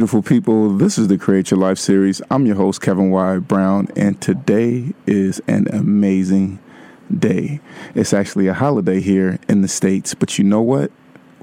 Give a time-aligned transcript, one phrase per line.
[0.00, 2.22] Beautiful people, this is the Create Your Life series.
[2.30, 3.36] I'm your host, Kevin Y.
[3.36, 6.58] Brown, and today is an amazing
[7.14, 7.60] day.
[7.94, 10.90] It's actually a holiday here in the States, but you know what?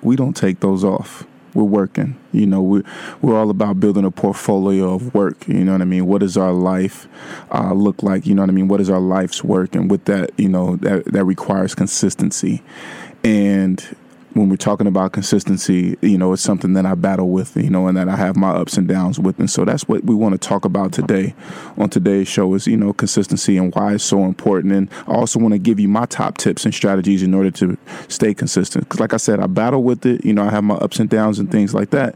[0.01, 1.23] We don't take those off.
[1.53, 2.19] We're working.
[2.31, 2.83] You know, we're,
[3.21, 5.47] we're all about building a portfolio of work.
[5.47, 6.07] You know what I mean?
[6.07, 7.07] What does our life
[7.53, 8.25] uh, look like?
[8.25, 8.69] You know what I mean?
[8.69, 9.75] What is our life's work?
[9.75, 12.63] And with that, you know, that, that requires consistency.
[13.23, 13.95] And
[14.37, 17.87] when we're talking about consistency, you know, it's something that I battle with, you know,
[17.87, 19.39] and that I have my ups and downs with.
[19.39, 21.33] And so that's what we want to talk about today
[21.77, 24.73] on today's show is, you know, consistency and why it's so important.
[24.73, 27.77] And I also want to give you my top tips and strategies in order to
[28.07, 28.85] stay consistent.
[28.85, 31.09] Because, like I said, I battle with it, you know, I have my ups and
[31.09, 32.15] downs and things like that.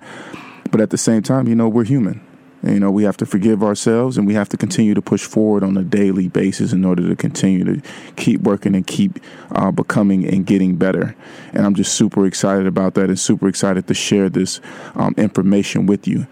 [0.72, 2.22] But at the same time, you know, we're human.
[2.64, 5.64] You know, we have to forgive ourselves and we have to continue to push forward
[5.64, 7.82] on a daily basis in order to continue to
[8.16, 9.20] keep working and keep
[9.52, 11.16] uh, becoming and getting better.
[11.54, 14.62] And I'm just super excited about that and super excited to share this
[14.96, 16.28] um, information with you.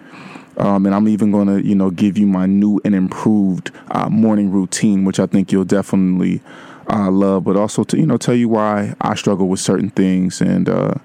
[0.58, 4.10] Um, and I'm even going to, you know, give you my new and improved uh,
[4.10, 6.42] morning routine, which I think you'll definitely
[6.90, 10.42] uh, love, but also to, you know, tell you why I struggle with certain things.
[10.42, 10.96] And, uh,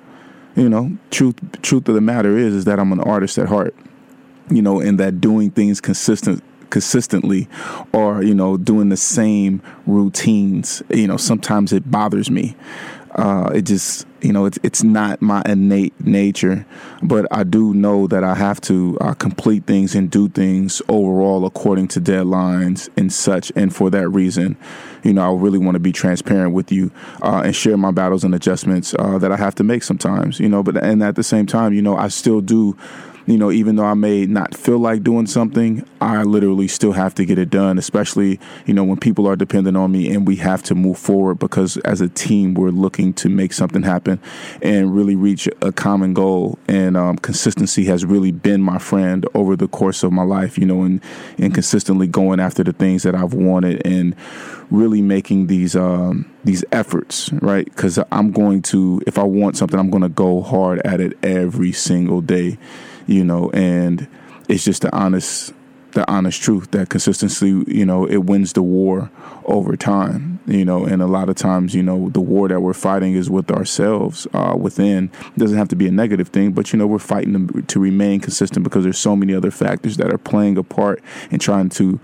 [0.56, 3.74] you know, truth, truth of the matter is, is that I'm an artist at heart
[4.50, 7.48] you know, and that doing things consistent consistently
[7.92, 12.56] or you know doing the same routines you know sometimes it bothers me.
[13.12, 16.66] Uh, it just you know it's it's not my innate nature
[17.00, 21.46] but I do know that I have to uh, complete things and do things overall
[21.46, 24.56] according to deadlines and such and for that reason
[25.04, 26.90] you know I really want to be transparent with you
[27.22, 30.48] uh, and share my battles and adjustments uh, that I have to make sometimes you
[30.48, 32.76] know but and at the same time you know I still do
[33.26, 37.14] you know, even though I may not feel like doing something, I literally still have
[37.14, 40.36] to get it done, especially, you know, when people are dependent on me and we
[40.36, 44.20] have to move forward because as a team, we're looking to make something happen
[44.60, 46.58] and really reach a common goal.
[46.68, 50.66] And um, consistency has really been my friend over the course of my life, you
[50.66, 51.00] know, and,
[51.38, 54.14] and consistently going after the things that I've wanted and
[54.70, 57.64] really making these um, these efforts, right?
[57.64, 61.16] Because I'm going to, if I want something, I'm going to go hard at it
[61.22, 62.58] every single day
[63.06, 64.08] you know, and
[64.48, 65.52] it's just the honest
[65.94, 69.10] the honest truth that consistency, you know, it wins the war
[69.44, 72.74] over time, you know, and a lot of times, you know, the war that we're
[72.74, 75.10] fighting is with ourselves uh, within.
[75.20, 78.18] It doesn't have to be a negative thing, but you know, we're fighting to, remain
[78.20, 82.00] consistent because there's so many other factors that are playing a part in trying to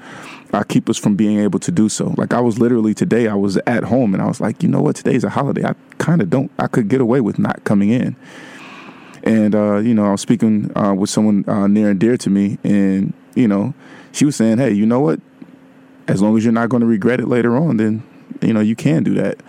[0.53, 2.15] uh, keep us from being able to do so.
[2.17, 4.83] Like I was literally today, I was at home and I was like, you know
[4.83, 5.65] what, today's a holiday.
[5.65, 8.15] I kind of don't, I could get away with not coming in.
[9.23, 12.31] And uh, you know, I was speaking uh, with someone uh, near and dear to
[12.31, 13.75] me, and you know,
[14.13, 15.21] she was saying, "Hey, you know what?
[16.09, 18.03] As long as you're not going to regret it later on, then
[18.41, 19.41] you know you can do that."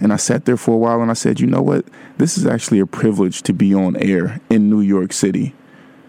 [0.00, 1.84] And I sat there for a while, and I said, "You know what?
[2.18, 5.54] This is actually a privilege to be on air in New York City.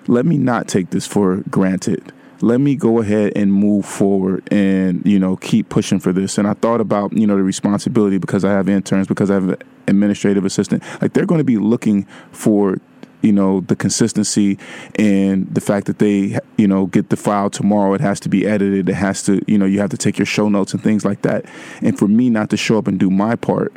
[0.08, 2.12] Let me not take this for granted."
[2.42, 6.48] let me go ahead and move forward and you know keep pushing for this and
[6.48, 9.58] i thought about you know the responsibility because i have interns because i have an
[9.88, 12.78] administrative assistant like they're going to be looking for
[13.25, 14.58] you know the consistency
[15.00, 18.46] and the fact that they you know get the file tomorrow it has to be
[18.46, 21.03] edited it has to you know you have to take your show notes and things
[21.03, 21.44] like that
[21.81, 23.73] and for me not to show up and do my part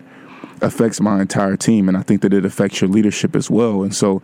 [0.60, 3.94] affects my entire team and i think that it affects your leadership as well and
[3.94, 4.22] so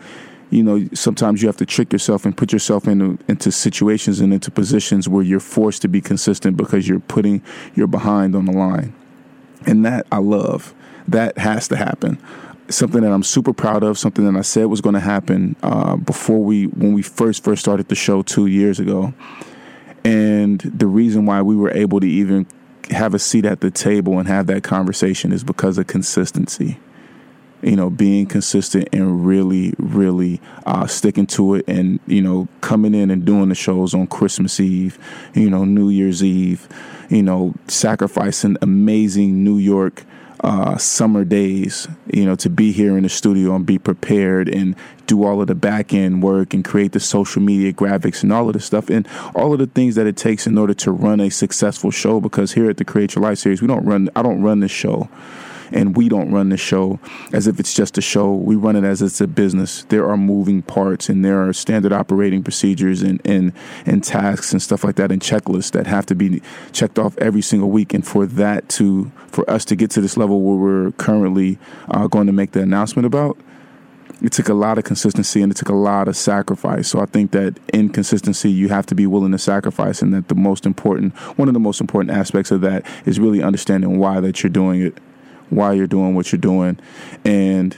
[0.51, 4.33] you know, sometimes you have to trick yourself and put yourself into into situations and
[4.33, 7.43] into positions where you're forced to be consistent because you're putting
[7.75, 8.95] your behind on the line.
[9.67, 10.73] And that I love.
[11.09, 12.19] That has to happen.
[12.69, 13.99] Something that I'm super proud of.
[13.99, 17.61] Something that I said was going to happen uh, before we when we first first
[17.61, 19.13] started the show two years ago.
[20.05, 22.47] And the reason why we were able to even
[22.91, 26.79] have a seat at the table and have that conversation is because of consistency
[27.65, 32.95] you know, being consistent and really, really uh, sticking to it, and you know, coming
[32.95, 34.99] in and doing the shows on Christmas Eve,
[35.35, 36.69] you know, New Year's Eve,
[37.09, 40.05] you know, sacrificing amazing New York
[40.45, 44.77] uh, summer days, you know, to be here in the studio and be prepared and
[45.07, 48.47] do all of the back end work and create the social media graphics and all
[48.47, 51.19] of the stuff and all of the things that it takes in order to run
[51.19, 52.21] a successful show.
[52.21, 54.71] Because here at the Create Your Life series, we don't run, I don't run this
[54.71, 55.09] show
[55.73, 56.99] and we don't run the show
[57.33, 58.33] as if it's just a show.
[58.35, 59.85] We run it as it's a business.
[59.85, 63.53] There are moving parts and there are standard operating procedures and, and,
[63.87, 67.43] and tasks and stuff like that and checklists that have to be checked off every
[67.43, 67.95] single week.
[67.95, 71.59] And for that to, for us to get to this level where we're currently
[71.89, 73.39] uh, going to make the announcement about,
[74.23, 76.89] it took a lot of consistency and it took a lot of sacrifice.
[76.89, 80.29] So I think that in consistency, you have to be willing to sacrifice, and that
[80.29, 84.21] the most important, one of the most important aspects of that is really understanding why
[84.21, 84.99] that you're doing it
[85.51, 86.79] why you're doing what you're doing.
[87.25, 87.77] And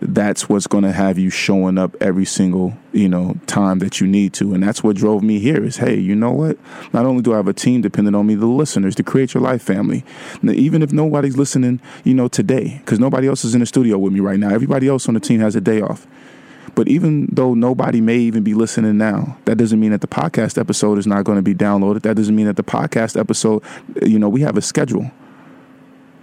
[0.00, 4.06] that's what's going to have you showing up every single you know time that you
[4.06, 6.58] need to and that's what drove me here is hey you know what
[6.92, 9.42] not only do i have a team dependent on me the listeners to create your
[9.42, 10.04] life family
[10.42, 13.96] now, even if nobody's listening you know today because nobody else is in the studio
[13.98, 16.08] with me right now everybody else on the team has a day off
[16.74, 20.58] but even though nobody may even be listening now, that doesn't mean that the podcast
[20.58, 22.02] episode is not going to be downloaded.
[22.02, 23.64] That doesn't mean that the podcast episode,
[24.02, 25.10] you know, we have a schedule.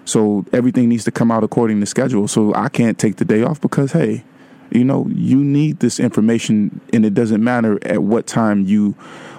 [0.05, 2.27] So everything needs to come out according to schedule.
[2.27, 4.23] So I can't take the day off because hey,
[4.71, 8.95] you know, you need this information, and it doesn't matter at what time you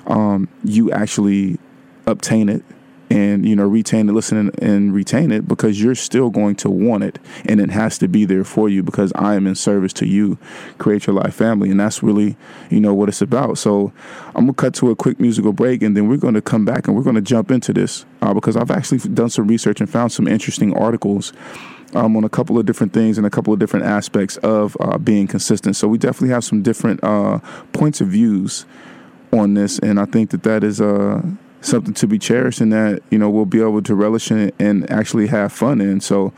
[0.07, 1.59] um, you actually
[2.07, 2.63] obtain it
[3.17, 7.03] and you know retain it listen and, retain it because you're still going to want
[7.03, 10.07] it and it has to be there for you because i am in service to
[10.07, 10.39] you.
[10.79, 11.71] Create your life family.
[11.71, 12.37] And that's really
[12.71, 13.59] you know what it's about.
[13.59, 13.93] So
[14.35, 16.97] i'm gonna cut to a quick musical break and then we're to come back and
[16.97, 20.27] we're to jump into this uh, because i've actually done some research and found some
[20.27, 21.33] interesting articles
[21.95, 24.99] um, on a couple of different things and a couple of different aspects of uh,
[24.99, 25.77] being consistent.
[25.77, 27.39] So we definitely have some different uh,
[27.73, 28.67] points of views
[29.33, 29.79] on this.
[29.79, 31.23] And i think that that is uh
[31.67, 34.89] something to be cherished and that you know we'll be able to relish in and
[34.91, 36.01] actually have fun in.
[36.01, 36.33] So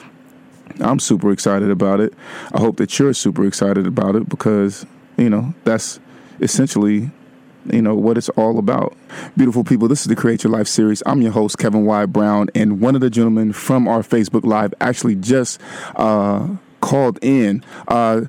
[0.80, 2.14] I'm super excited about it.
[2.52, 4.86] I hope that you're super excited about it because
[5.16, 6.00] you know that's
[6.40, 7.10] essentially
[7.70, 8.96] you know what it's all about.
[9.36, 11.02] Beautiful people, this is the Create Your Life series.
[11.04, 12.06] I'm your host Kevin Y.
[12.06, 15.60] Brown, and one of the gentlemen from our Facebook Live actually just
[15.96, 16.48] uh,
[16.80, 17.64] called in.
[17.88, 18.22] Uh,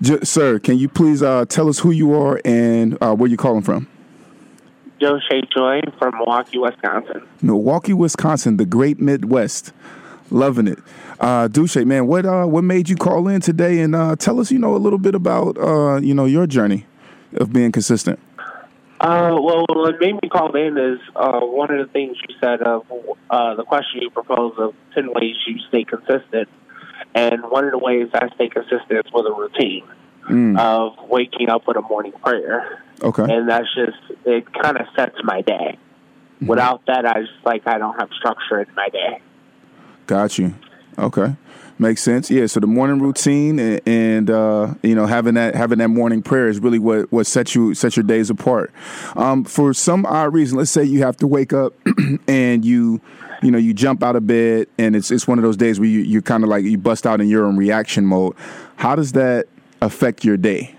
[0.00, 3.36] j- sir, can you please uh, tell us who you are and uh, where you're
[3.36, 3.88] calling from?
[5.02, 7.26] Joe Shea Joy from Milwaukee, Wisconsin.
[7.40, 9.72] Milwaukee, Wisconsin, the great Midwest.
[10.30, 10.78] Loving it.
[11.18, 14.52] Uh, Duche, man, what uh, what made you call in today and uh, tell us,
[14.52, 16.86] you know, a little bit about, uh, you know, your journey
[17.34, 18.20] of being consistent?
[19.00, 22.62] Uh, well, what made me call in is uh, one of the things you said
[22.62, 22.86] of
[23.28, 26.48] uh, the question you proposed of 10 ways you stay consistent.
[27.14, 29.84] And one of the ways I stay consistent is with a routine
[30.28, 30.58] mm.
[30.58, 32.82] of waking up with a morning prayer.
[33.02, 33.22] Okay.
[33.22, 35.78] And that's just, it kind of sets my day.
[36.36, 36.46] Mm-hmm.
[36.46, 39.20] Without that, I just like, I don't have structure in my day.
[40.06, 40.54] Got you.
[40.98, 41.36] Okay.
[41.78, 42.30] Makes sense.
[42.30, 42.46] Yeah.
[42.46, 46.48] So the morning routine and, and uh, you know having that having that morning prayer
[46.48, 48.72] is really what what sets you sets your days apart.
[49.16, 51.74] Um, for some odd reason, let's say you have to wake up
[52.28, 53.00] and you
[53.42, 55.88] you know you jump out of bed and it's it's one of those days where
[55.88, 58.36] you you kind of like you bust out and you're in reaction mode.
[58.76, 59.46] How does that
[59.84, 60.74] affect your day?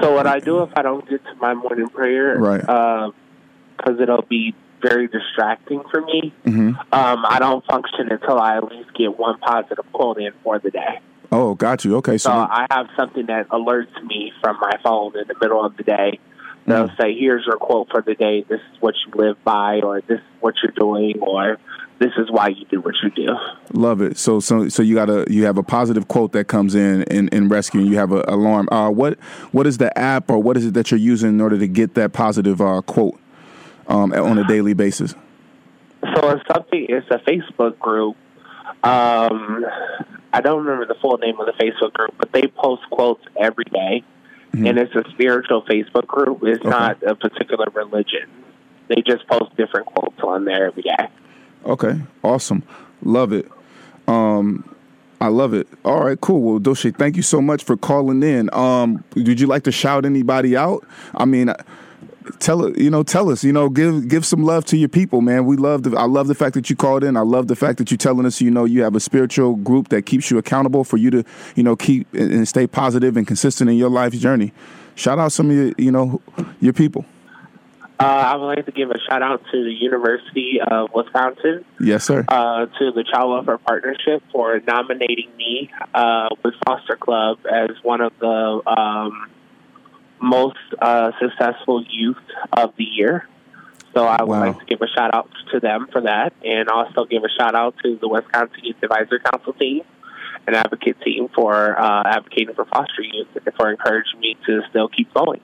[0.00, 2.60] So what I do if I don't get to my morning prayer, right?
[2.60, 6.32] Because uh, it'll be very distracting for me.
[6.44, 6.68] Mm-hmm.
[6.92, 10.70] Um, I don't function until I at least get one positive quote in for the
[10.70, 11.00] day.
[11.30, 11.96] Oh, got you.
[11.96, 15.64] Okay, so, so I have something that alerts me from my phone in the middle
[15.64, 16.20] of the day.
[16.66, 17.00] They'll mm.
[17.00, 18.44] say, "Here's your quote for the day.
[18.48, 21.58] This is what you live by, or this is what you're doing, or
[21.98, 23.28] this is why you do what you do.
[23.72, 24.16] Love it.
[24.18, 27.28] So so so you got a you have a positive quote that comes in in,
[27.28, 28.68] in rescue and you have an alarm.
[28.70, 29.18] Uh, what
[29.52, 31.94] what is the app or what is it that you're using in order to get
[31.94, 33.18] that positive uh, quote
[33.88, 35.14] um, on a daily basis?
[36.14, 36.86] So it's something.
[36.88, 38.16] It's a Facebook group.
[38.84, 39.66] Um,
[40.32, 43.64] I don't remember the full name of the Facebook group, but they post quotes every
[43.64, 44.04] day,
[44.52, 44.66] mm-hmm.
[44.66, 46.38] and it's a spiritual Facebook group.
[46.44, 46.68] It's okay.
[46.68, 48.30] not a particular religion.
[48.86, 51.08] They just post different quotes on there every day.
[51.64, 52.62] Okay, awesome.
[53.02, 53.50] Love it.
[54.06, 54.74] Um,
[55.20, 55.66] I love it.
[55.84, 56.40] All right, cool.
[56.40, 58.52] Well, Doshi, thank you so much for calling in.
[58.54, 60.86] Um, would you like to shout anybody out?
[61.14, 61.52] I mean,
[62.38, 65.44] tell you know, tell us, you know, give give some love to your people, man.
[65.44, 67.16] We love the I love the fact that you called in.
[67.16, 69.88] I love the fact that you're telling us, you know, you have a spiritual group
[69.88, 71.24] that keeps you accountable for you to,
[71.56, 74.52] you know, keep and stay positive and consistent in your life's journey.
[74.94, 76.20] Shout out some of your, you know,
[76.60, 77.04] your people.
[78.00, 82.04] Uh, I would like to give a shout out to the University of Wisconsin, Yes,
[82.04, 82.24] sir.
[82.28, 88.00] uh, to the Child Welfare Partnership for nominating me uh, with Foster Club as one
[88.00, 89.28] of the um,
[90.20, 92.16] most uh, successful youth
[92.52, 93.26] of the year.
[93.94, 94.40] So I would Wow.
[94.46, 97.56] like to give a shout out to them for that, and also give a shout
[97.56, 99.82] out to the Wisconsin Youth Advisory Council team
[100.46, 104.88] and advocate team for uh, advocating for foster youth and for encouraging me to still
[104.88, 105.40] keep going.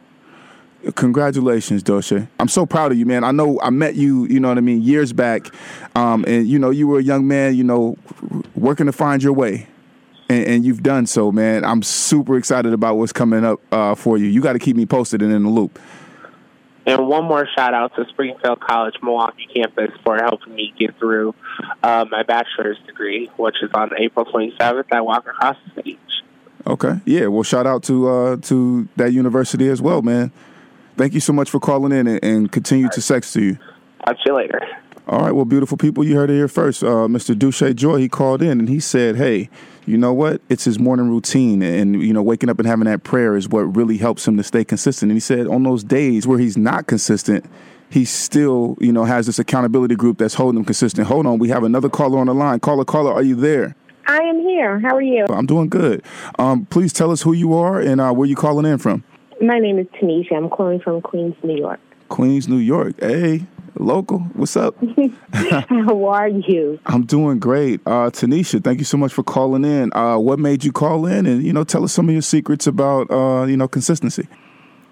[0.93, 2.29] Congratulations, Dosha.
[2.39, 3.25] I'm so proud of you, man.
[3.25, 5.47] I know I met you, you know what I mean, years back.
[5.97, 7.97] Um, and, you know, you were a young man, you know,
[8.55, 9.67] working to find your way.
[10.29, 11.65] And, and you've done so, man.
[11.65, 14.27] I'm super excited about what's coming up uh, for you.
[14.27, 15.79] You got to keep me posted and in the loop.
[16.87, 21.35] And one more shout out to Springfield College Milwaukee campus for helping me get through
[21.83, 24.85] uh, my bachelor's degree, which is on April 27th.
[24.93, 25.99] I walk across the stage.
[26.67, 27.01] Okay.
[27.07, 27.27] Yeah.
[27.29, 30.31] Well, shout out to uh, to that university as well, man.
[30.97, 33.59] Thank you so much for calling in and, and continue to sex to you.
[34.07, 34.61] Talk to you later.
[35.07, 36.83] All right, well, beautiful people, you heard it here first.
[36.83, 37.35] Uh, Mr.
[37.35, 39.51] Duche Joy, he called in and he said, "Hey,
[39.85, 40.41] you know what?
[40.49, 43.77] It's his morning routine, and you know, waking up and having that prayer is what
[43.77, 46.87] really helps him to stay consistent." And he said, on those days where he's not
[46.87, 47.45] consistent,
[47.91, 51.07] he still, you know, has this accountability group that's holding him consistent.
[51.07, 52.61] Hold on, we have another caller on the line.
[52.61, 53.77] Caller, caller, are you there?
[54.07, 54.81] I am here.
[54.81, 55.27] How are you?
[55.29, 56.03] I'm doing good.
[56.39, 59.05] Um, please tell us who you are and uh, where you calling in from.
[59.41, 60.37] My name is Tanisha.
[60.37, 61.81] I'm calling from Queens, New York.
[62.09, 62.95] Queens, New York.
[63.01, 63.47] Hey,
[63.79, 64.21] local.
[64.35, 64.77] What's up?
[65.33, 66.79] How are you?
[66.87, 67.81] I'm doing great.
[67.87, 69.93] Uh, Tanisha, thank you so much for calling in.
[69.95, 71.27] Uh, what made you call in?
[71.27, 74.29] And, you know, tell us some of your secrets about, uh, you know, consistency.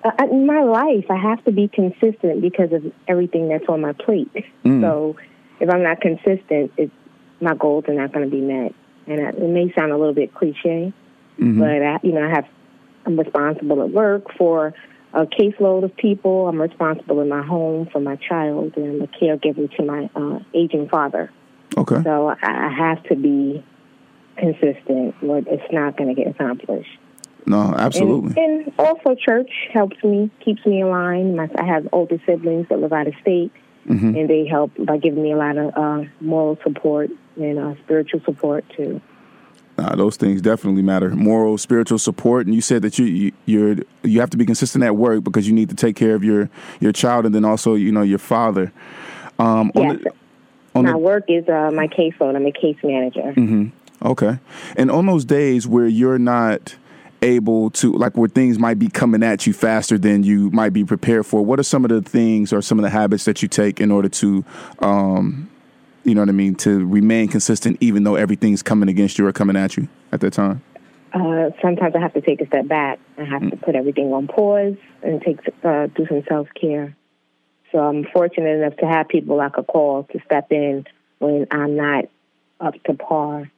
[0.04, 3.92] Uh, in my life, I have to be consistent because of everything that's on my
[3.92, 4.30] plate.
[4.64, 5.16] So
[5.60, 6.90] if I'm not consistent, it,
[7.40, 8.74] my goals are not going to be met.
[9.06, 10.92] And I, it may sound a little bit cliche,
[11.38, 12.46] but I, you know, I have
[13.04, 14.74] I'm responsible at work for
[15.12, 16.48] a caseload of people.
[16.48, 20.38] I'm responsible in my home for my child, and I'm a caregiver to my uh,
[20.54, 21.30] aging father.
[21.76, 22.02] Okay.
[22.02, 23.64] So I have to be
[24.36, 26.98] consistent, or it's not going to get accomplished.
[27.44, 28.40] No, absolutely.
[28.42, 31.36] And, and also, church helps me, keeps me aligned.
[31.36, 33.52] My, I have older siblings that live out of state,
[33.88, 34.14] Mm-hmm.
[34.14, 38.20] and they help by giving me a lot of uh, moral support and uh, spiritual
[38.24, 39.00] support too.
[39.78, 41.08] Nah, those things definitely matter.
[41.10, 44.84] Moral, spiritual support, and you said that you, you you're you have to be consistent
[44.84, 46.50] at work because you need to take care of your
[46.80, 48.70] your child and then also you know your father.
[49.38, 50.12] Um, on Yes, the-
[50.74, 52.36] on my the- work is uh, my caseload.
[52.36, 53.34] I'm a case manager.
[54.02, 54.38] Okay.
[54.76, 56.74] And on those days where you're not
[57.22, 60.84] able to, like where things might be coming at you faster than you might be
[60.84, 63.48] prepared for, what are some of the things or some of the habits that you
[63.48, 64.44] take in order to,
[64.80, 65.48] um,
[66.04, 69.32] you know what I mean, to remain consistent even though everything's coming against you or
[69.32, 70.62] coming at you at that time?
[71.12, 72.98] Uh, sometimes I have to take a step back.
[73.18, 76.96] I have to put everything on pause and take uh, do some self care.
[77.70, 80.86] So I'm fortunate enough to have people I could call to step in
[81.18, 82.04] when I'm not
[82.60, 83.50] up to par.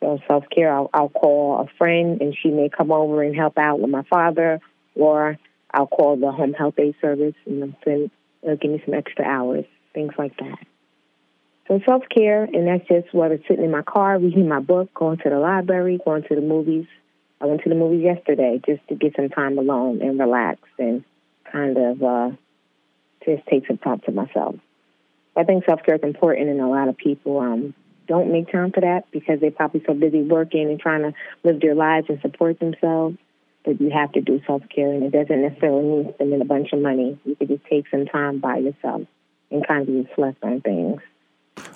[0.00, 3.58] So self care, I'll, I'll call a friend and she may come over and help
[3.58, 4.60] out with my father,
[4.94, 5.38] or
[5.72, 9.64] I'll call the home health aid service and they'll give me some extra hours,
[9.94, 10.58] things like that.
[11.68, 15.18] So self care, and that's just whether sitting in my car, reading my book, going
[15.18, 16.86] to the library, going to the movies.
[17.40, 21.04] I went to the movies yesterday just to get some time alone and relax and
[21.50, 22.30] kind of uh,
[23.24, 24.54] just take some time to myself.
[25.36, 27.74] I think self care is important, and a lot of people um,
[28.06, 31.60] don't make time for that because they're probably so busy working and trying to live
[31.60, 33.18] their lives and support themselves.
[33.64, 36.72] But you have to do self care, and it doesn't necessarily mean spending a bunch
[36.72, 37.18] of money.
[37.24, 39.02] You could just take some time by yourself
[39.50, 41.00] and kind of reflect on things.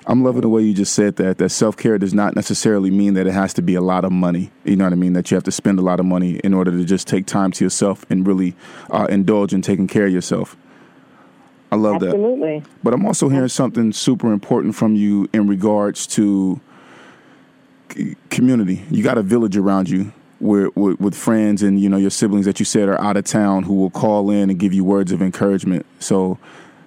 [0.07, 1.39] I'm loving the way you just said that.
[1.39, 4.13] That self care does not necessarily mean that it has to be a lot of
[4.13, 4.51] money.
[4.65, 5.13] You know what I mean?
[5.13, 7.53] That you have to spend a lot of money in order to just take time
[7.53, 8.55] to yourself and really
[8.91, 10.57] uh, indulge in taking care of yourself.
[11.73, 12.09] I love that.
[12.09, 12.65] Absolutely.
[12.83, 16.61] But I'm also hearing something super important from you in regards to
[17.93, 18.85] c- community.
[18.91, 22.47] You got a village around you where, with, with friends and you know your siblings
[22.47, 25.13] that you said are out of town who will call in and give you words
[25.13, 25.87] of encouragement.
[26.01, 26.39] So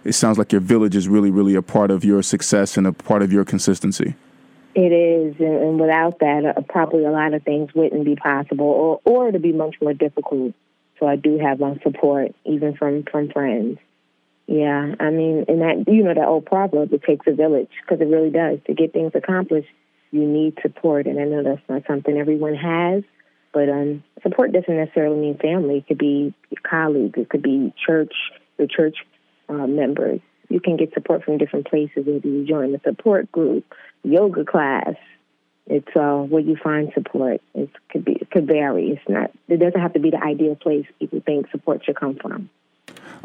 [0.03, 2.93] it sounds like your village is really, really a part of your success and a
[2.93, 4.15] part of your consistency.
[4.75, 9.01] It is, and, without that, uh, probably a lot of things wouldn't be possible, or
[9.05, 10.53] or to be much more difficult.
[10.99, 13.77] So I do have my support, even from from friends.
[14.47, 18.01] Yeah, I mean, and that you know that old proverb, it takes a village, because
[18.01, 18.59] it really does.
[18.65, 19.69] To get things accomplished,
[20.11, 23.03] you need support, and I know that's not something everyone has.
[23.53, 25.77] But um, support doesn't necessarily mean family.
[25.77, 26.33] It could be
[26.67, 27.19] colleagues.
[27.19, 28.13] It could be church,
[28.57, 28.97] your church
[29.49, 30.19] uh, members.
[30.49, 32.05] You can get support from different places.
[32.05, 33.65] Maybe you join a support group,
[34.03, 34.95] yoga class.
[35.65, 37.41] It's uh, where you find support.
[37.55, 38.89] It could be it could vary.
[38.89, 39.31] It's not.
[39.47, 42.49] It doesn't have to be the ideal place people think support should come from.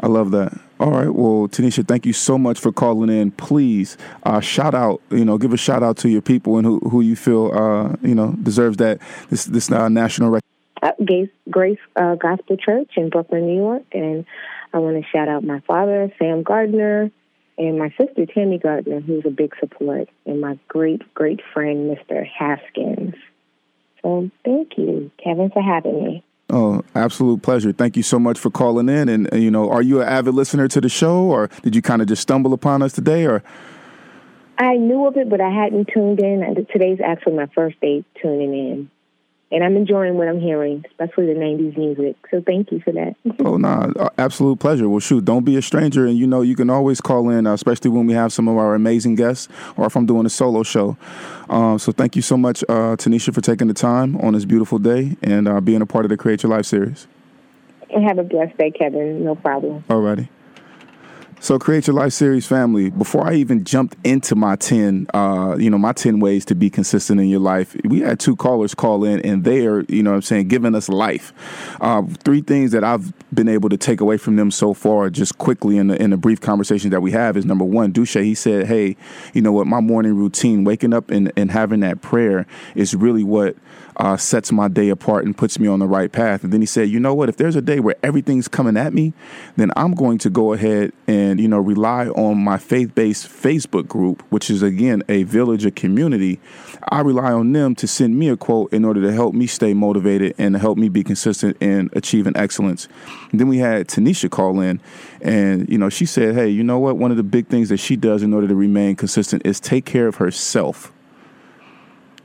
[0.01, 0.57] I love that.
[0.79, 1.13] All right.
[1.13, 3.31] Well, Tanisha, thank you so much for calling in.
[3.31, 6.79] Please uh, shout out, you know, give a shout out to your people and who,
[6.79, 8.99] who you feel, uh, you know, deserves that
[9.29, 10.45] this this uh, national recognition.
[10.81, 14.25] Uh, Grace, Grace uh, Gospel Church in Brooklyn, New York, and
[14.73, 17.11] I want to shout out my father, Sam Gardner,
[17.57, 22.25] and my sister, Tammy Gardner, who's a big support, and my great great friend, Mr.
[22.25, 23.15] Haskins.
[24.01, 26.23] So thank you, Kevin, for having me.
[26.51, 27.71] Oh, absolute pleasure.
[27.73, 29.07] Thank you so much for calling in.
[29.07, 31.81] And, uh, you know, are you an avid listener to the show or did you
[31.81, 33.43] kind of just stumble upon us today or?
[34.57, 36.65] I knew of it, but I hadn't tuned in.
[36.71, 38.91] Today's actually my first day tuning in
[39.51, 42.15] and I'm enjoying what I'm hearing, especially the '90s music.
[42.29, 43.15] So thank you for that.
[43.45, 44.87] oh no, nah, absolute pleasure.
[44.87, 47.53] Well, shoot, don't be a stranger, and you know you can always call in, uh,
[47.53, 50.63] especially when we have some of our amazing guests, or if I'm doing a solo
[50.63, 50.97] show.
[51.49, 54.77] Um, so thank you so much, uh, Tanisha, for taking the time on this beautiful
[54.77, 57.07] day and uh, being a part of the Create Your Life series.
[57.91, 59.23] And have a blessed day, Kevin.
[59.23, 59.83] No problem.
[59.89, 60.29] Alrighty.
[61.49, 65.71] So, Create Your Life series family, before I even jumped into my 10, uh, you
[65.71, 69.03] know, my 10 ways to be consistent in your life, we had two callers call
[69.03, 71.33] in and they are, you know I'm saying, giving us life.
[71.81, 75.39] Uh, three things that I've been able to take away from them so far, just
[75.39, 78.35] quickly in the, in the brief conversation that we have, is number one, Duche, he
[78.35, 78.95] said, hey,
[79.33, 83.23] you know what, my morning routine, waking up and, and having that prayer is really
[83.23, 83.55] what
[83.99, 86.43] uh, sets my day apart and puts me on the right path.
[86.43, 87.27] And then he said, you know what?
[87.27, 89.13] If there's a day where everything's coming at me,
[89.57, 93.87] then I'm going to go ahead and, you know, rely on my faith based Facebook
[93.87, 96.39] group, which is, again, a village, a community.
[96.89, 99.73] I rely on them to send me a quote in order to help me stay
[99.73, 102.87] motivated and help me be consistent in achieving excellence.
[103.31, 104.79] And then we had Tanisha call in,
[105.21, 106.95] and, you know, she said, hey, you know what?
[106.95, 109.85] One of the big things that she does in order to remain consistent is take
[109.85, 110.93] care of herself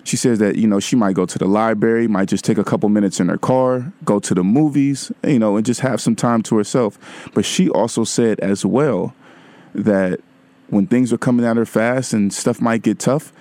[0.05, 2.65] she says that you know she might go to the library might just take a
[2.65, 6.15] couple minutes in her car go to the movies you know and just have some
[6.15, 6.99] time to herself.
[7.35, 9.15] But she also said as well
[9.75, 10.21] that
[10.69, 13.33] when things are coming at her fast and stuff might get tough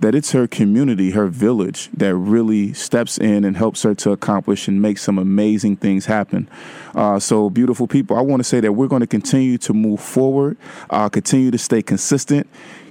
[0.00, 4.66] that it's her community her village that really steps in and helps her to accomplish
[4.66, 6.48] and make some amazing things happen.
[6.94, 10.00] Uh, so beautiful people i want to say that we're going to continue to move
[10.00, 10.56] forward
[10.90, 12.46] uh, continue to stay consistent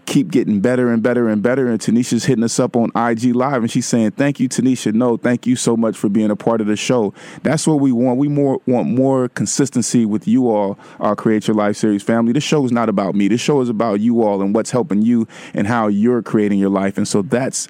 [0.05, 1.67] keep getting better and better and better.
[1.67, 4.93] And Tanisha's hitting us up on IG Live and she's saying, Thank you, Tanisha.
[4.93, 7.13] No, thank you so much for being a part of the show.
[7.43, 8.17] That's what we want.
[8.17, 12.33] We more want more consistency with you all, our Create Your Life series family.
[12.33, 13.27] This show is not about me.
[13.27, 16.69] This show is about you all and what's helping you and how you're creating your
[16.69, 16.97] life.
[16.97, 17.67] And so that's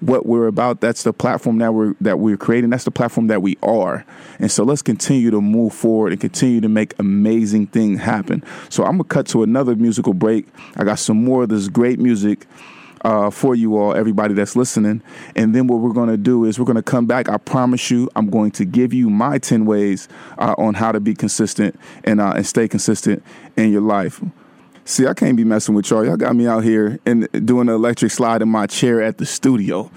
[0.00, 0.80] what we're about.
[0.80, 2.70] That's the platform that we're that we're creating.
[2.70, 4.04] That's the platform that we are.
[4.38, 8.44] And so let's continue to move forward and continue to make amazing things happen.
[8.68, 10.46] So I'm gonna cut to another musical break.
[10.76, 12.46] I got some more of this great music.
[13.02, 15.00] Uh, for you all, everybody that's listening.
[15.34, 17.30] And then what we're going to do is we're going to come back.
[17.30, 21.00] I promise you, I'm going to give you my 10 ways uh, on how to
[21.00, 23.22] be consistent and, uh, and stay consistent
[23.56, 24.20] in your life.
[24.90, 26.04] See, I can't be messing with y'all.
[26.04, 29.24] Y'all got me out here and doing the electric slide in my chair at the
[29.24, 29.88] studio.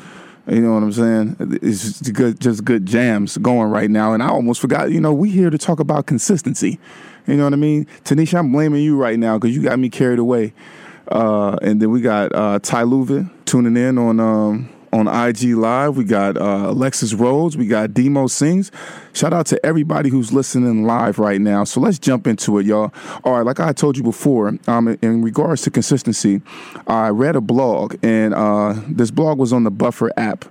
[0.47, 1.59] You know what I'm saying?
[1.63, 4.13] It's just good, just good jams going right now.
[4.13, 4.91] And I almost forgot.
[4.91, 6.79] You know, we here to talk about consistency.
[7.25, 7.87] You know what I mean?
[8.03, 10.53] Tanisha, I'm blaming you right now because you got me carried away.
[11.07, 15.97] Uh, and then we got uh, Ty Luvin tuning in on um, on IG Live.
[15.97, 17.57] We got uh, Alexis Rhodes.
[17.57, 18.71] We got Demo Sings.
[19.11, 21.63] Shout out to everybody who's listening live right now.
[21.63, 22.93] So let's jump into it, y'all.
[23.23, 26.41] All right, like I told you before, um, in regards to consistency,
[26.87, 30.45] I read a blog, and uh, this blog was on the Buffer app.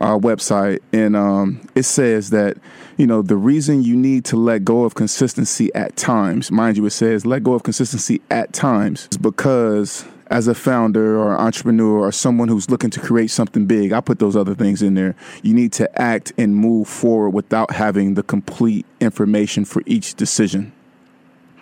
[0.00, 2.56] Uh, website, and um, it says that
[2.98, 6.86] you know the reason you need to let go of consistency at times, mind you,
[6.86, 12.00] it says let go of consistency at times, is because as a founder or entrepreneur
[12.00, 15.14] or someone who's looking to create something big, I put those other things in there.
[15.42, 20.72] You need to act and move forward without having the complete information for each decision.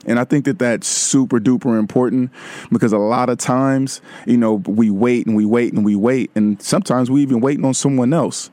[0.07, 2.31] And I think that that's super duper important
[2.70, 6.31] because a lot of times, you know, we wait and we wait and we wait.
[6.37, 8.50] And sometimes we even waiting on someone else,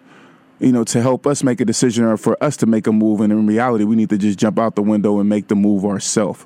[0.60, 3.22] you know, to help us make a decision or for us to make a move.
[3.22, 5.86] And in reality, we need to just jump out the window and make the move
[5.86, 6.44] ourselves.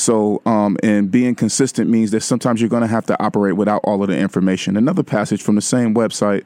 [0.00, 3.82] So, um, and being consistent means that sometimes you're going to have to operate without
[3.84, 4.78] all of the information.
[4.78, 6.44] Another passage from the same website.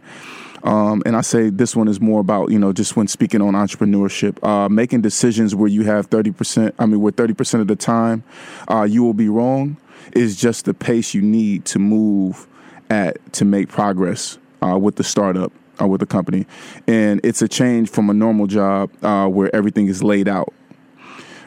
[0.64, 3.52] Um, and I say this one is more about, you know, just when speaking on
[3.54, 8.24] entrepreneurship, uh, making decisions where you have 30%, I mean, where 30% of the time
[8.68, 9.76] uh, you will be wrong
[10.12, 12.48] is just the pace you need to move
[12.90, 16.46] at to make progress uh, with the startup or with the company.
[16.88, 20.52] And it's a change from a normal job uh, where everything is laid out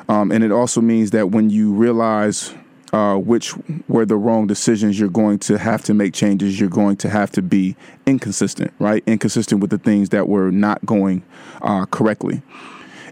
[0.07, 2.53] um, and it also means that when you realize
[2.93, 3.53] uh, which
[3.87, 6.59] were the wrong decisions, you're going to have to make changes.
[6.59, 9.03] You're going to have to be inconsistent, right?
[9.05, 11.23] Inconsistent with the things that were not going
[11.61, 12.41] uh, correctly.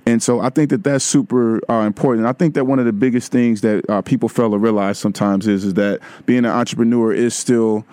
[0.08, 2.27] And so I think that that's super uh, important.
[2.27, 5.47] I think that one of the biggest things that uh, people fail to realize sometimes
[5.47, 7.86] is is that being an entrepreneur is still,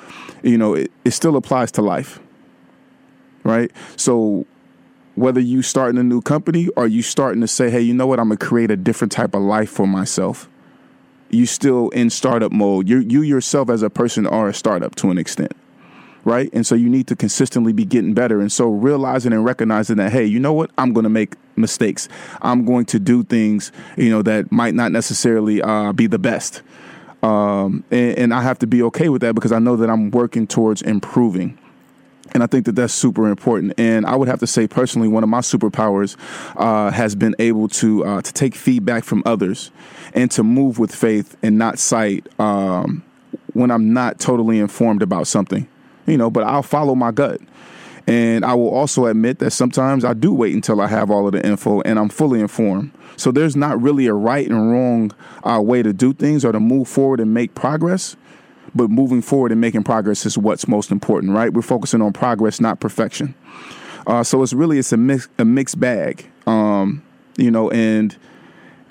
[0.43, 2.21] you know, it, it still applies to life,
[3.45, 3.71] right?
[3.97, 4.47] So
[5.15, 8.19] whether you starting a new company or you starting to say, hey, you know what,
[8.19, 10.49] I'm gonna create a different type of life for myself.
[11.31, 12.89] You still in startup mode.
[12.89, 15.53] You you yourself as a person are a startup to an extent
[16.25, 16.51] right?
[16.53, 18.41] And so you need to consistently be getting better.
[18.41, 20.71] And so realizing and recognizing that, hey, you know what?
[20.79, 22.09] I'm to make mistakes.
[22.41, 26.63] I'm going to do things, you know, that might not necessarily uh, be the best.
[27.23, 30.11] Um, and, and I have to be okay with that because I know that I'm
[30.11, 31.59] working towards improving.
[32.31, 33.75] And I think that that's super important.
[33.79, 36.17] And I would have to say personally, one of my superpowers
[36.57, 39.71] uh, has been able to uh, to take feedback from others
[40.15, 43.05] and to move with faith and not sight um,
[43.53, 45.69] when I'm not totally informed about something
[46.07, 47.41] you know, but I'll follow my gut.
[48.07, 51.33] And I will also admit that sometimes I do wait until I have all of
[51.33, 52.91] the info and I'm fully informed.
[53.17, 55.13] So there's not really a right and wrong
[55.45, 58.17] uh, way to do things or to move forward and make progress.
[58.75, 61.53] But moving forward and making progress is what's most important, right?
[61.53, 63.35] We're focusing on progress, not perfection.
[64.07, 67.03] Uh, so it's really it's a mix, a mixed bag, um,
[67.37, 68.17] you know, and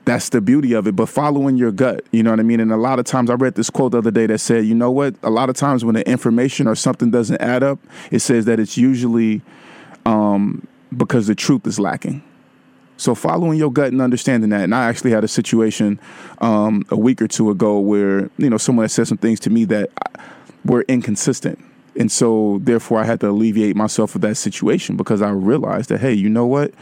[0.06, 0.96] that's the beauty of it.
[0.96, 2.60] But following your gut, you know what I mean?
[2.60, 4.76] And a lot of times I read this quote the other day that said, you
[4.76, 5.16] know what?
[5.24, 7.80] A lot of times when the information or something doesn't add up,
[8.12, 9.42] it says that it's usually
[10.06, 12.24] um, because the truth is lacking.
[13.02, 16.00] So following your gut and understanding that, and I actually had a situation
[16.38, 19.50] um, a week or two ago where you know someone had said some things to
[19.50, 19.90] me that
[20.64, 21.58] were inconsistent,
[21.96, 26.00] and so therefore I had to alleviate myself of that situation because I realized that
[26.00, 26.76] hey, you know what,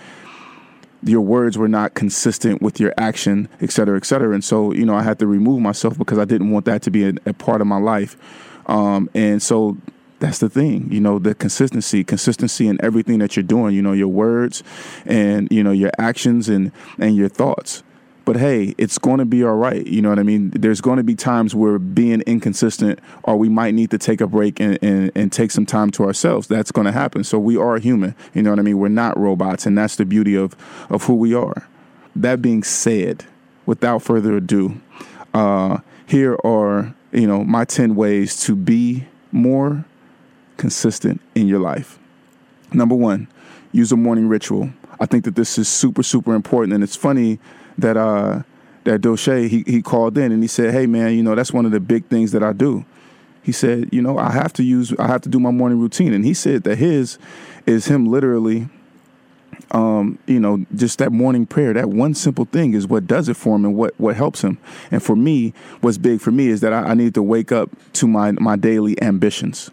[1.03, 4.33] your words were not consistent with your action, et cetera, et cetera.
[4.33, 6.91] And so, you know, I had to remove myself because I didn't want that to
[6.91, 8.17] be a, a part of my life.
[8.65, 9.77] Um, and so
[10.19, 13.93] that's the thing, you know, the consistency, consistency in everything that you're doing, you know,
[13.93, 14.63] your words
[15.05, 17.83] and, you know, your actions and, and your thoughts.
[18.25, 19.87] But hey, it's going to be all right.
[19.87, 20.51] You know what I mean?
[20.51, 24.27] There's going to be times where being inconsistent or we might need to take a
[24.27, 26.47] break and, and, and take some time to ourselves.
[26.47, 27.23] That's going to happen.
[27.23, 28.13] So we are human.
[28.35, 28.77] You know what I mean?
[28.77, 29.65] We're not robots.
[29.65, 30.55] And that's the beauty of,
[30.89, 31.67] of who we are.
[32.15, 33.25] That being said,
[33.65, 34.79] without further ado,
[35.33, 39.85] uh, here are, you know, my 10 ways to be more
[40.59, 41.97] consistent in your life.
[42.71, 43.27] Number one,
[43.71, 44.69] use a morning ritual.
[44.99, 46.73] I think that this is super, super important.
[46.73, 47.39] And it's funny
[47.79, 48.43] that uh
[48.83, 51.65] that Doche he he called in and he said, "Hey man, you know that's one
[51.65, 52.85] of the big things that I do."
[53.41, 56.13] He said, "You know, I have to use I have to do my morning routine."
[56.13, 57.17] And he said that his
[57.65, 58.69] is him literally
[59.71, 63.35] um, you know, just that morning prayer, that one simple thing is what does it
[63.35, 64.57] for him and what, what helps him.
[64.89, 67.69] And for me, what's big for me is that I, I need to wake up
[67.93, 69.69] to my, my daily ambitions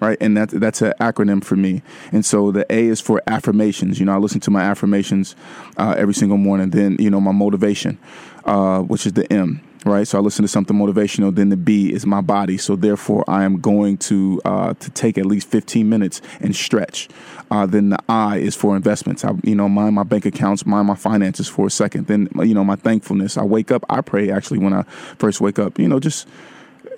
[0.00, 0.18] right?
[0.20, 1.82] And that that's an acronym for me.
[2.12, 3.98] And so the A is for affirmations.
[3.98, 5.36] You know, I listen to my affirmations
[5.76, 6.70] uh, every single morning.
[6.70, 7.98] Then you know my motivation,
[8.44, 9.62] uh, which is the M.
[9.84, 11.32] Right, so I listen to something motivational.
[11.32, 12.58] Then the B is my body.
[12.58, 17.08] So therefore, I am going to uh, to take at least 15 minutes and stretch.
[17.50, 19.24] Uh, then the I is for investments.
[19.24, 22.08] I, you know, mind my bank accounts, mind my finances for a second.
[22.08, 23.38] Then you know my thankfulness.
[23.38, 23.86] I wake up.
[23.88, 24.82] I pray actually when I
[25.18, 25.78] first wake up.
[25.78, 26.26] You know, just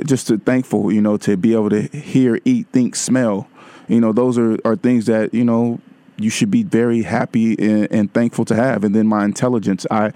[0.04, 3.48] just to thankful, you know, to be able to hear, eat, think, smell.
[3.88, 5.80] You know, those are, are things that, you know,
[6.16, 8.84] you should be very happy and, and thankful to have.
[8.84, 10.12] And then my intelligence, I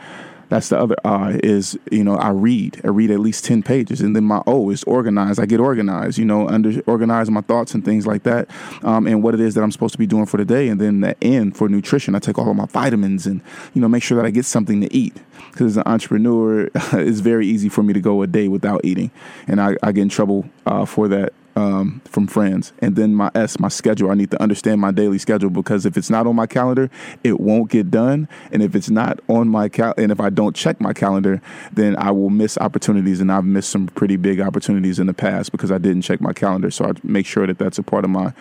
[0.49, 2.81] that's the other I is, you know, I read.
[2.85, 4.01] I read at least 10 pages.
[4.01, 5.41] And then my O is organized.
[5.41, 8.49] I get organized, you know, under organize my thoughts and things like that.
[8.83, 10.69] Um, and what it is that I'm supposed to be doing for the day.
[10.69, 12.15] And then the N for nutrition.
[12.15, 13.41] I take all of my vitamins and,
[13.75, 15.17] you know, make sure that I get something to eat.
[15.51, 19.11] Because as an entrepreneur, it's very easy for me to go a day without eating.
[19.47, 22.73] And I, I get in trouble uh, for that um, from friends.
[22.81, 24.11] And then my S, my schedule.
[24.11, 26.91] I need to understand my daily schedule because if it's not on my calendar,
[27.23, 28.29] it won't get done.
[28.51, 31.41] And if it's not on my cal, and if I don't check my calendar,
[31.73, 33.21] then I will miss opportunities.
[33.21, 36.33] And I've missed some pretty big opportunities in the past because I didn't check my
[36.33, 36.71] calendar.
[36.71, 38.33] So I make sure that that's a part of my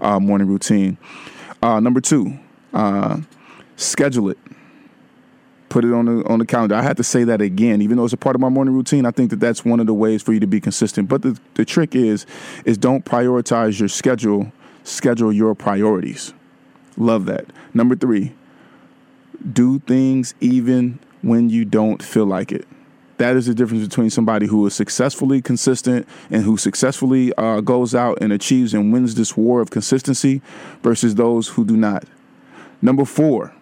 [0.00, 0.98] uh, morning routine.
[1.62, 2.38] Uh, number two,
[2.72, 3.18] uh,
[3.76, 4.38] schedule it
[5.68, 6.74] put it on the on the calendar.
[6.74, 9.06] I had to say that again, even though it's a part of my morning routine.
[9.06, 11.08] I think that that's one of the ways for you to be consistent.
[11.08, 12.26] But the the trick is
[12.64, 14.52] is don't prioritize your schedule.
[14.84, 16.32] Schedule your priorities.
[16.96, 17.46] Love that.
[17.74, 18.32] Number three,
[19.52, 22.66] do things even when you don't feel like it.
[23.18, 27.94] That is the difference between somebody who is successfully consistent and who successfully uh, goes
[27.94, 30.40] out and achieves and wins this war of consistency
[30.82, 32.04] versus those who do not.
[32.80, 33.52] Number four,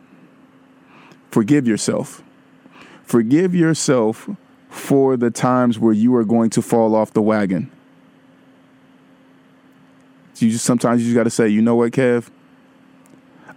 [1.37, 2.23] forgive yourself.
[3.03, 4.27] Forgive yourself
[4.71, 7.71] for the times where you are going to fall off the wagon.
[10.39, 12.31] You just sometimes you just got to say, you know what, Kev,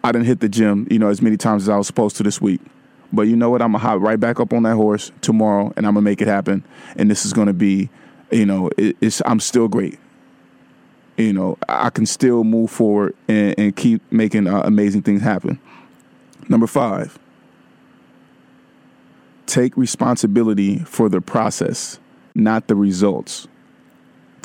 [0.03, 2.23] I didn't hit the gym, you know, as many times as I was supposed to
[2.23, 2.59] this week.
[3.13, 3.61] But you know what?
[3.61, 6.27] I'm gonna hop right back up on that horse tomorrow, and I'm gonna make it
[6.27, 6.65] happen.
[6.97, 7.89] And this is gonna be,
[8.29, 9.97] you know, it, it's I'm still great.
[11.15, 15.59] You know, I can still move forward and, and keep making uh, amazing things happen.
[16.49, 17.17] Number five,
[19.49, 21.99] take responsibility for the process,
[22.35, 23.47] not the results.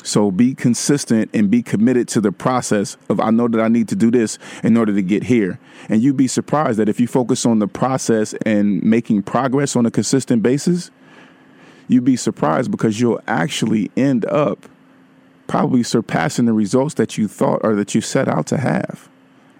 [0.03, 3.87] So be consistent and be committed to the process of I know that I need
[3.89, 5.59] to do this in order to get here.
[5.89, 9.85] And you'd be surprised that if you focus on the process and making progress on
[9.85, 10.91] a consistent basis,
[11.87, 14.67] you'd be surprised because you'll actually end up
[15.47, 19.09] probably surpassing the results that you thought or that you set out to have.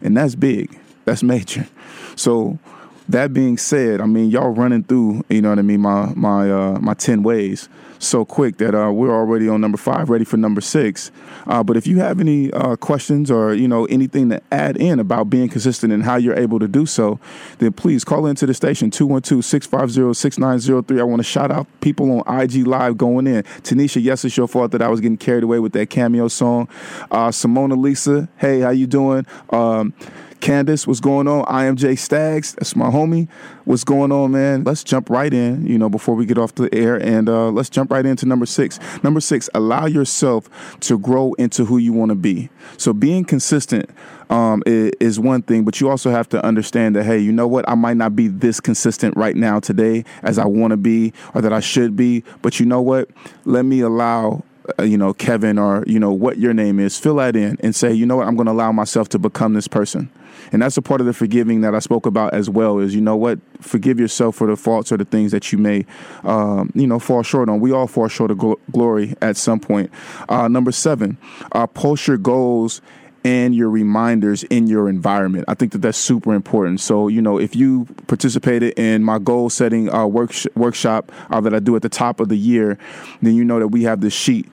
[0.02, 0.80] And that's big.
[1.06, 1.68] That's major.
[2.16, 2.60] So
[3.10, 6.52] that being said, I mean y'all running through, you know what I mean, my my
[6.52, 10.38] uh, my ten ways so quick that uh, we're already on number five, ready for
[10.38, 11.12] number six.
[11.48, 15.00] Uh, but if you have any uh, questions or you know anything to add in
[15.00, 17.20] about being consistent and how you're able to do so,
[17.60, 21.00] then please call into the station 212-650-6903.
[21.00, 23.44] I want to shout out people on IG Live going in.
[23.64, 26.68] Tanisha, yes, it's your fault that I was getting carried away with that Cameo song.
[27.12, 29.28] Uh, Simona Lisa, hey, how you doing?
[29.50, 29.94] Um,
[30.42, 31.46] Candace, what's going on?
[31.46, 33.28] IMJ Stags, that's my homie.
[33.66, 34.64] What's going on, man?
[34.64, 37.70] Let's jump right in, you know, before we get off the air, and uh, let's
[37.70, 38.80] jump right into number six.
[39.04, 40.50] Number six, allow yourself
[40.82, 42.50] to grow into who you want to be.
[42.78, 43.90] So being consistent
[44.30, 47.48] um, is, is one thing, but you also have to understand that, hey, you know
[47.48, 47.68] what?
[47.68, 51.42] I might not be this consistent right now today as I want to be or
[51.42, 53.10] that I should be, but you know what?
[53.46, 54.44] Let me allow
[54.80, 57.76] uh, you know, Kevin or, you know, what your name is, fill that in and
[57.76, 60.10] say, you know what, I'm going to allow myself to become this person.
[60.52, 63.02] And that's a part of the forgiving that I spoke about as well is, you
[63.02, 65.86] know what, forgive yourself for the faults or the things that you may,
[66.24, 67.60] um, you know, fall short on.
[67.60, 69.92] We all fall short of gl- glory at some point.
[70.30, 71.18] Uh, number seven,
[71.52, 72.82] uh, post your goals
[73.26, 75.46] and your reminders in your environment.
[75.48, 76.80] I think that that's super important.
[76.80, 81.54] So, you know, if you participated in my goal setting uh, work- workshop uh, that
[81.54, 82.78] I do at the top of the year,
[83.24, 84.48] then you know that we have this sheet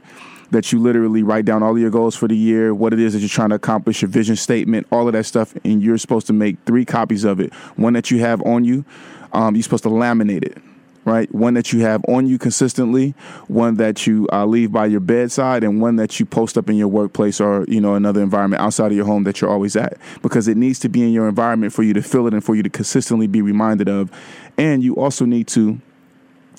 [0.52, 3.14] that you literally write down all of your goals for the year, what it is
[3.14, 6.26] that you're trying to accomplish, your vision statement, all of that stuff, and you're supposed
[6.26, 7.52] to make three copies of it.
[7.76, 8.84] One that you have on you,
[9.32, 10.58] um, you're supposed to laminate it.
[11.04, 13.16] Right, one that you have on you consistently,
[13.48, 16.76] one that you uh, leave by your bedside, and one that you post up in
[16.76, 19.96] your workplace or you know another environment outside of your home that you're always at.
[20.22, 22.54] Because it needs to be in your environment for you to feel it and for
[22.54, 24.12] you to consistently be reminded of.
[24.56, 25.80] And you also need to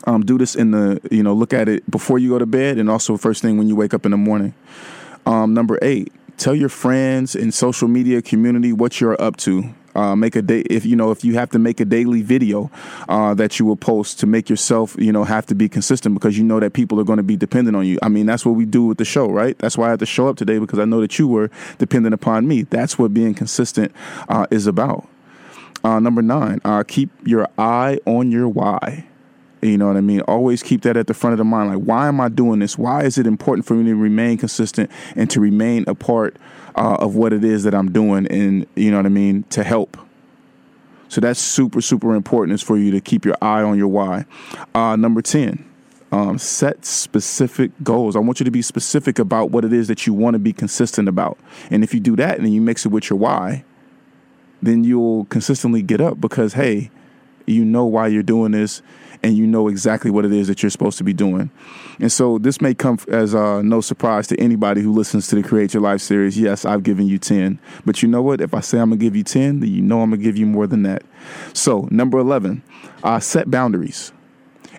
[0.06, 2.78] um, do this in the, you know, look at it before you go to bed
[2.78, 4.54] and also first thing when you wake up in the morning.
[5.26, 9.74] Um, number eight, tell your friends and social media community what you're up to.
[9.96, 12.72] Uh, make a day if you know if you have to make a daily video
[13.10, 16.36] uh, that you will post to make yourself you know have to be consistent because
[16.36, 18.00] you know that people are going to be dependent on you.
[18.02, 19.56] I mean that's what we do with the show, right?
[19.60, 22.16] That's why I had to show up today because I know that you were dependent
[22.16, 22.64] upon me.
[22.64, 23.92] That's what being consistent
[24.30, 25.08] uh, is about.
[25.84, 29.06] Uh, number nine, uh, keep your eye on your why.
[29.64, 30.22] You know what I mean?
[30.22, 31.70] Always keep that at the front of the mind.
[31.70, 32.78] Like, why am I doing this?
[32.78, 36.36] Why is it important for me to remain consistent and to remain a part
[36.76, 38.28] uh, of what it is that I'm doing?
[38.28, 39.44] And, you know what I mean?
[39.52, 39.98] To help.
[41.08, 44.26] So that's super, super important is for you to keep your eye on your why.
[44.76, 45.70] Uh, number 10.
[46.12, 48.16] Um, set specific goals.
[48.16, 50.54] I want you to be specific about what it is that you want to be
[50.54, 51.40] consistent about.
[51.72, 53.64] And if you do that and then you mix it with your why,
[54.62, 56.92] then you'll consistently get up because, hey,
[57.46, 58.82] you know why you're doing this
[59.24, 61.50] and you know exactly what it is that you're supposed to be doing.
[62.00, 65.44] And so this may come as uh, no surprise to anybody who listens to the
[65.44, 66.38] Create Your Life series.
[66.38, 67.58] Yes, I've given you 10.
[67.86, 68.42] But you know what?
[68.42, 70.24] If I say I'm going to give you 10, then you know I'm going to
[70.24, 71.04] give you more than that.
[71.54, 72.62] So, number 11,
[73.04, 74.12] uh, set boundaries.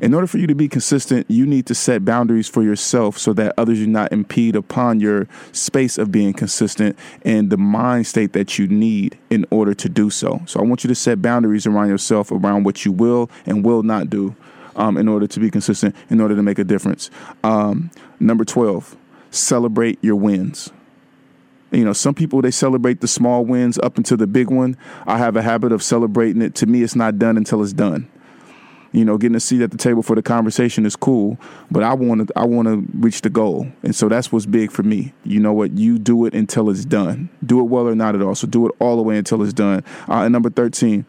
[0.00, 3.32] In order for you to be consistent, you need to set boundaries for yourself so
[3.34, 8.32] that others do not impede upon your space of being consistent and the mind state
[8.32, 10.42] that you need in order to do so.
[10.46, 13.84] So I want you to set boundaries around yourself around what you will and will
[13.84, 14.34] not do
[14.74, 17.08] um, in order to be consistent, in order to make a difference.
[17.44, 18.96] Um, number 12,
[19.30, 20.72] celebrate your wins.
[21.70, 24.76] You know, some people they celebrate the small wins up until the big one.
[25.06, 26.56] I have a habit of celebrating it.
[26.56, 28.08] To me, it's not done until it's done
[28.94, 31.36] you know, getting a seat at the table for the conversation is cool,
[31.68, 34.70] but I want to I want to reach the goal, and so that's what's big
[34.70, 35.12] for me.
[35.24, 35.72] You know what?
[35.76, 37.28] You do it until it's done.
[37.44, 38.36] Do it well or not at all.
[38.36, 39.82] So do it all the way until it's done.
[40.08, 41.06] Uh, and number thirteen,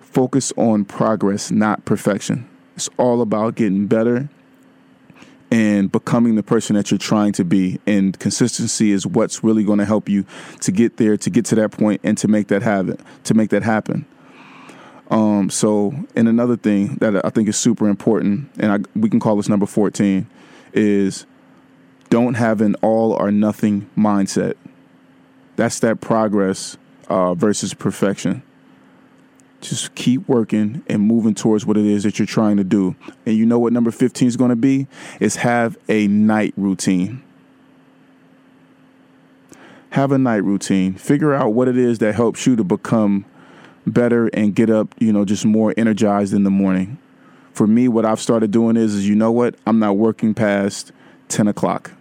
[0.00, 2.48] focus on progress, not perfection.
[2.74, 4.30] It's all about getting better
[5.50, 7.80] and becoming the person that you're trying to be.
[7.86, 10.24] And consistency is what's really going to help you
[10.60, 12.98] to get there, to get to that point, and to make that happen.
[13.24, 14.06] To make that happen.
[15.10, 19.20] Um, so, and another thing that I think is super important, and I, we can
[19.20, 20.28] call this number 14,
[20.72, 21.26] is
[22.10, 24.54] don't have an all or nothing mindset.
[25.56, 26.76] That's that progress
[27.08, 28.42] uh, versus perfection.
[29.60, 32.94] just keep working and moving towards what it is that you're trying to do.
[33.26, 34.86] And you know what number 15 is going to be?
[35.20, 37.22] Is have a night routine.
[39.90, 40.94] Have a night routine.
[40.94, 43.24] Figure out what it is that helps you to become
[43.90, 46.98] better and get up, you know, just more energized in the morning.
[47.52, 49.56] For me, what I've started doing is, is you know what?
[49.66, 50.92] I'm not working past
[51.28, 51.92] 10 o'clock.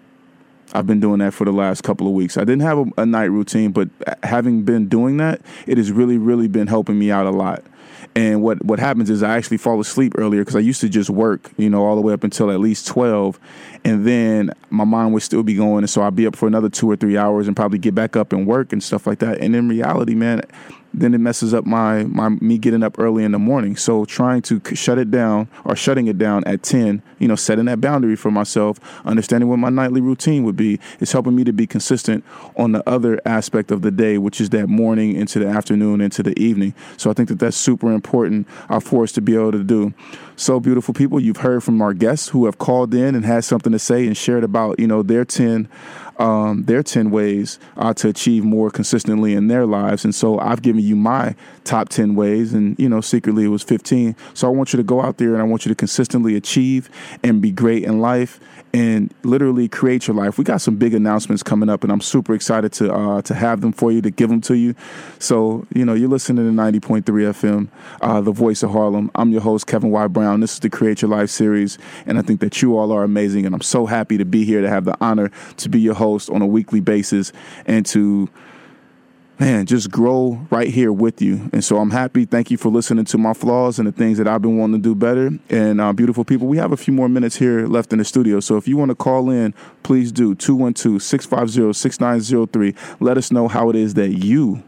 [0.73, 2.37] I've been doing that for the last couple of weeks.
[2.37, 3.89] I didn't have a, a, night routine, but
[4.23, 7.63] having been doing that, it has really, really been helping me out a lot.
[8.15, 11.09] And what, what happens is I actually fall asleep earlier because I used to just
[11.09, 13.39] work, you know, all the way up until at least 12.
[13.83, 15.79] And then my mind would still be going.
[15.79, 18.15] And so I'd be up for another two or three hours and probably get back
[18.15, 19.39] up and work and stuff like that.
[19.39, 20.41] And in reality, man,
[20.99, 23.75] then it messes up my my me getting up early in the morning.
[23.75, 27.65] So trying to shut it down or shutting it down at 10, you know, setting
[27.65, 31.53] that boundary for myself, understanding what my nightly routine would be, is helping me to
[31.53, 32.23] be consistent
[32.55, 36.23] on the other aspect of the day, which is that morning into the afternoon into
[36.23, 36.73] the evening.
[36.97, 39.93] So I think that that's super important uh, for us to be able to do.
[40.35, 43.71] So beautiful people, you've heard from our guests who have called in and had something
[43.71, 45.67] to say and shared about, you know, their 10
[46.19, 50.03] um, their 10 ways uh, to achieve more consistently in their lives.
[50.03, 53.63] And so I've given you my top 10 ways, and, you know, secretly it was
[53.63, 54.15] 15.
[54.33, 56.89] So I want you to go out there and I want you to consistently achieve
[57.23, 58.39] and be great in life
[58.77, 60.37] and literally create your life.
[60.37, 63.61] We got some big announcements coming up, and I'm super excited to uh, to have
[63.61, 64.75] them for you, to give them to you.
[65.17, 67.69] So, you know, you're listening to 90.3 FM,
[68.01, 69.09] uh, the voice of Harlem.
[69.15, 70.05] I'm your host, Kevin Y.
[70.07, 70.41] Brown.
[70.41, 73.47] This is the Create Your Life series, and I think that you all are amazing,
[73.47, 76.29] and I'm so happy to be here to have the honor to be your host
[76.29, 77.33] on a weekly basis
[77.65, 78.29] and to
[79.39, 81.49] man, just grow right here with you.
[81.53, 82.25] And so I'm happy.
[82.25, 84.89] Thank you for listening to my flaws and the things that I've been wanting to
[84.89, 85.31] do better.
[85.49, 88.39] And uh, beautiful people, we have a few more minutes here left in the studio.
[88.39, 92.75] So if you want to call in, please do 212 650 6903.
[92.99, 94.63] Let us know how it is that you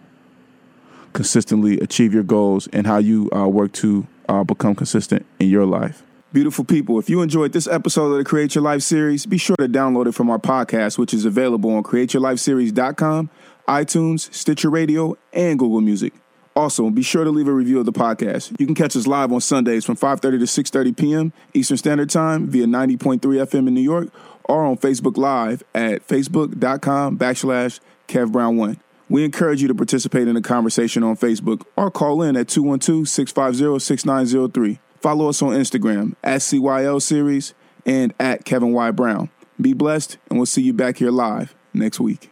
[1.13, 5.65] consistently achieve your goals and how you uh, work to uh, become consistent in your
[5.65, 6.03] life.
[6.31, 9.55] Beautiful people, if you enjoyed this episode of the Create Your Life series, be sure
[9.55, 13.31] to download it from our podcast, which is available on createyourlifeseries.com
[13.69, 16.11] iTunes, Stitcher Radio, and Google Music.
[16.55, 18.59] Also, be sure to leave a review of the podcast.
[18.59, 21.31] You can catch us live on Sundays from 5:30 to 6:30 p.m.
[21.53, 24.09] Eastern Standard Time via 90.3 FM in New York
[24.45, 28.79] or on Facebook Live at facebook.com backslash Kev Brown One.
[29.07, 34.79] We encourage you to participate in the conversation on Facebook or call in at 212-650-6903.
[35.01, 37.53] Follow us on Instagram at CYL Series
[37.85, 38.91] and at Kevin Y.
[38.91, 39.29] Brown.
[39.61, 42.31] Be blessed, and we'll see you back here live next week.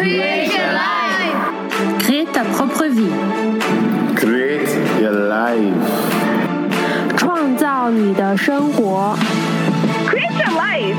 [0.00, 1.36] Create your life.
[2.00, 3.10] Crée ta propre vie.
[4.14, 4.68] Create
[5.00, 5.74] your life.
[7.16, 9.16] 创造你的生活。
[10.06, 10.96] Create your life.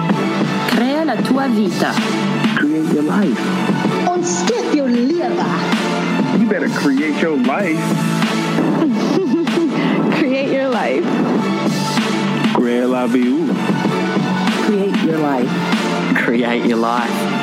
[0.71, 1.93] Crea la tua vita.
[2.55, 3.39] Create your life.
[4.07, 5.31] Und skip your liver.
[6.39, 7.81] You better create your life.
[10.17, 11.05] Create your life.
[12.53, 13.47] Create la vie.
[14.65, 15.49] Create your life.
[16.15, 17.40] Create your life.